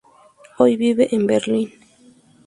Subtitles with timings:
[0.57, 1.71] Hoy vive en Berlín.